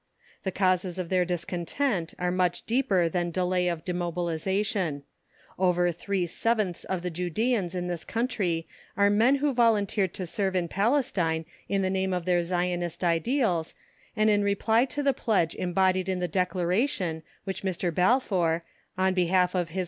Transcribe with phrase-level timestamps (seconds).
[0.41, 5.03] The causes of their discontent are much deeper than delay of Demobilization.
[5.59, 8.67] Over 3/7ths of the Judæans in this country
[8.97, 13.75] are men who volunteered to serve in Palestine in the name of their Zionist ideals,
[14.15, 17.93] and in reply to the pledge embodied in the declaration which Mr.
[17.93, 18.63] Balfour,
[18.97, 19.79] on behalf of H.M.